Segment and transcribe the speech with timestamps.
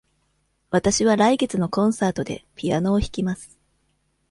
[0.71, 3.59] わたしは来月のコンサートでピアノを弾きます。